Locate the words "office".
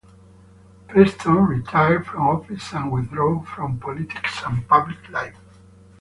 2.25-2.73